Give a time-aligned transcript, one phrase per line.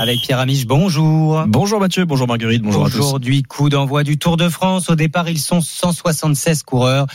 [0.00, 1.44] Avec Pierre Amiche, bonjour.
[1.48, 2.98] Bonjour Mathieu, bonjour Marguerite, bonjour à tous.
[2.98, 4.90] Aujourd'hui, coup d'envoi du Tour de France.
[4.90, 7.06] Au départ, ils sont 176 coureurs,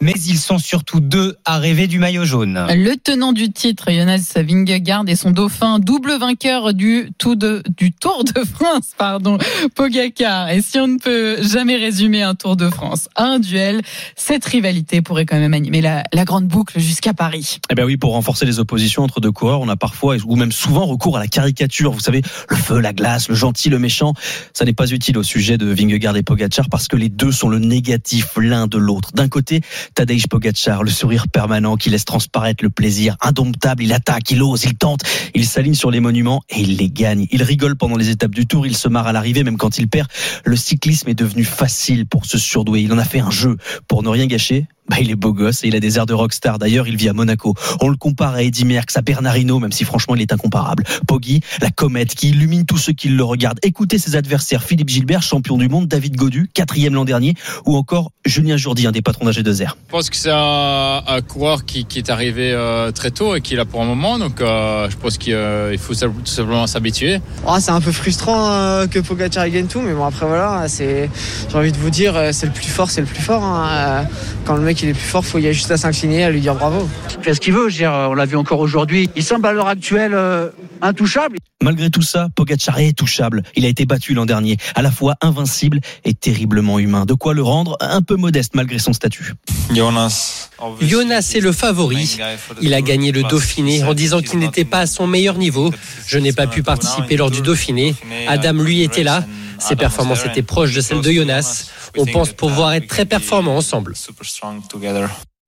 [0.00, 2.64] mais ils sont surtout deux à rêver du maillot jaune.
[2.68, 7.92] Le tenant du titre, Jonas Vingegaard et son dauphin, double vainqueur du, Tour de, du
[7.92, 9.38] Tour de France, pardon,
[9.74, 10.50] Pogacar.
[10.50, 13.82] Et si on ne peut jamais résumer un Tour de France à un duel,
[14.14, 17.58] cette rivalité pourrait quand même animer la, la grande boucle jusqu'à Paris.
[17.70, 20.52] Eh bien oui, pour renforcer les oppositions entre deux coureurs, on a parfois, ou même
[20.52, 21.90] souvent, recours à la caricature.
[21.90, 24.14] Vous savez, le feu, la glace, le gentil, le méchant.
[24.52, 27.48] Ça n'est pas utile au sujet de Vingegaard et Pogacar parce que les deux sont
[27.48, 29.10] le négatif l'un de l'autre.
[29.14, 29.60] D'un côté,
[29.94, 34.64] Tadej Pogacar, le sourire permanent qui laisse transparaître le plaisir, indomptable, il attaque, il ose,
[34.64, 35.02] il tente,
[35.34, 37.26] il s'aligne sur les monuments et il les gagne.
[37.30, 39.88] Il rigole pendant les étapes du tour, il se marre à l'arrivée même quand il
[39.88, 40.08] perd.
[40.44, 42.80] Le cyclisme est devenu facile pour se surdouer.
[42.80, 43.56] Il en a fait un jeu.
[43.86, 46.14] Pour ne rien gâcher, bah, il est beau gosse et il a des airs de
[46.14, 46.58] rockstar.
[46.58, 47.54] D'ailleurs, il vit à Monaco.
[47.80, 50.84] On le compare à Eddie Merckx, à Bernardino, même si franchement il est incomparable.
[51.06, 53.58] Poggi, la comète qui illumine tous ceux qui le regardent.
[53.62, 54.62] Écoutez ses adversaires.
[54.62, 55.86] Philippe Gilbert, champion du monde.
[55.86, 57.34] David Godu, quatrième l'an dernier.
[57.66, 59.74] Ou encore Julien Jourdi, un des patrons d'AG2R.
[59.86, 63.40] Je pense que c'est un, un coureur qui, qui, est arrivé euh, très tôt et
[63.40, 64.18] qui est là pour un moment.
[64.18, 67.20] Donc euh, je pense qu'il euh, faut tout simplement s'habituer.
[67.46, 69.80] Oh, c'est un peu frustrant euh, que Pogacar gagne tout.
[69.80, 71.10] Mais bon, après voilà, c'est,
[71.50, 73.42] j'ai envie de vous dire, c'est le plus fort, c'est le plus fort.
[73.42, 74.06] Hein.
[74.44, 76.40] Quand le mec il est plus fort, faut y a juste à s'incliner, à lui
[76.40, 76.88] dire bravo.
[77.18, 79.10] Il fait ce qu'il veut, je veux dire, on l'a vu encore aujourd'hui.
[79.16, 80.50] Il semble à l'heure actuelle euh,
[80.82, 81.38] intouchable.
[81.62, 83.42] Malgré tout ça, Pogacar est touchable.
[83.56, 87.04] Il a été battu l'an dernier, à la fois invincible et terriblement humain.
[87.04, 89.34] De quoi le rendre un peu modeste malgré son statut.
[89.74, 90.50] Jonas.
[90.80, 92.18] Jonas est le favori.
[92.60, 95.72] Il a gagné le Dauphiné en disant qu'il n'était pas à son meilleur niveau.
[96.06, 97.94] Je n'ai pas pu participer lors du Dauphiné.
[98.28, 99.24] Adam, lui, était là.
[99.58, 101.66] Ses performances étaient proches de celles de Jonas.
[101.98, 103.94] On pense pouvoir être très performants ensemble.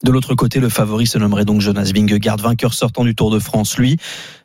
[0.03, 3.39] De l'autre côté, le favori se nommerait donc Jonas Vingegaard, vainqueur sortant du Tour de
[3.39, 3.77] France.
[3.77, 3.98] Lui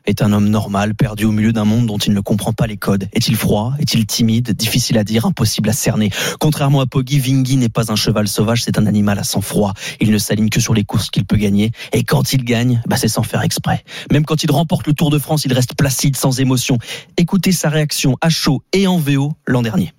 [0.04, 2.76] est un homme normal, perdu au milieu d'un monde dont il ne comprend pas les
[2.76, 3.08] codes.
[3.14, 3.72] Est-il froid?
[3.78, 4.52] Est-il timide?
[4.52, 6.10] Difficile à dire, impossible à cerner.
[6.40, 9.72] Contrairement à Poggi, Vingy n'est pas un cheval sauvage, c'est un animal à sang-froid.
[9.98, 11.70] Il ne s'aligne que sur les courses qu'il peut gagner.
[11.94, 13.82] Et quand il gagne, bah c'est sans faire exprès.
[14.12, 16.76] Même quand il remporte le Tour de France, il reste placide, sans émotion.
[17.16, 19.94] Écoutez sa réaction à chaud et en VO l'an dernier.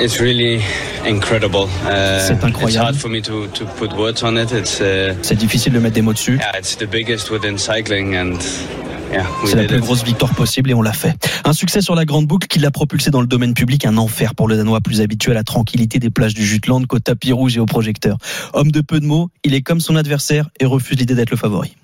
[0.00, 0.60] It's really
[1.06, 1.68] incredible.
[1.86, 2.96] Uh, c'est incroyable.
[2.96, 6.36] Uh, c'est difficile de mettre des mots dessus.
[6.36, 8.38] Yeah, it's the biggest within cycling and
[9.12, 11.14] yeah, c'est la plus grosse victoire possible et on l'a fait.
[11.44, 14.34] Un succès sur la grande boucle qui l'a propulsé dans le domaine public, un enfer
[14.34, 17.56] pour le Danois plus habitué à la tranquillité des plages du Jutland qu'au tapis rouge
[17.56, 18.18] et au projecteur.
[18.52, 21.36] Homme de peu de mots, il est comme son adversaire et refuse l'idée d'être le
[21.36, 21.76] favori.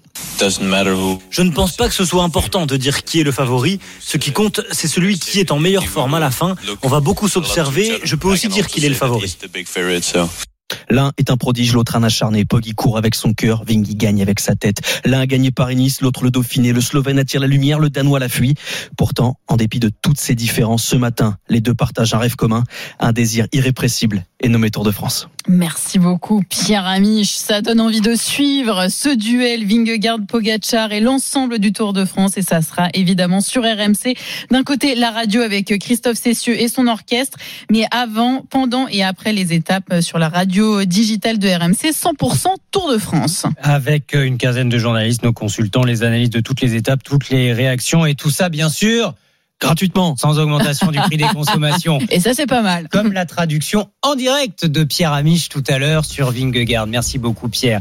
[1.30, 3.78] Je ne pense pas que ce soit important de dire qui est le favori.
[4.00, 6.54] Ce qui compte, c'est celui qui est en meilleure forme à la fin.
[6.82, 8.00] On va beaucoup s'observer.
[8.04, 9.36] Je peux aussi dire qu'il est le favori.
[10.88, 12.44] L'un est un prodige, l'autre un acharné.
[12.44, 14.80] Poggi court avec son cœur, Vingy gagne avec sa tête.
[15.04, 16.72] L'un a gagné Paris-Nice, l'autre le Dauphiné.
[16.72, 18.54] Le Slovène attire la lumière, le Danois la fuit.
[18.96, 22.64] Pourtant, en dépit de toutes ces différences, ce matin, les deux partagent un rêve commun,
[22.98, 25.28] un désir irrépressible et nommé Tour de France.
[25.48, 27.32] Merci beaucoup Pierre Amiche.
[27.32, 32.42] Ça donne envie de suivre ce duel Vingegaard-Pogacar et l'ensemble du Tour de France et
[32.42, 34.16] ça sera évidemment sur RMC.
[34.50, 37.38] D'un côté la radio avec Christophe Cessieux et son orchestre,
[37.70, 42.92] mais avant, pendant et après les étapes sur la radio digitale de RMC 100% Tour
[42.92, 43.44] de France.
[43.62, 47.52] Avec une quinzaine de journalistes, nos consultants, les analystes de toutes les étapes, toutes les
[47.52, 49.14] réactions et tout ça bien sûr
[49.60, 51.98] gratuitement, sans augmentation du prix des consommations.
[52.10, 52.88] Et ça, c'est pas mal.
[52.88, 56.86] Comme la traduction en direct de Pierre Amiche tout à l'heure sur Vingegaard.
[56.86, 57.80] Merci beaucoup, Pierre.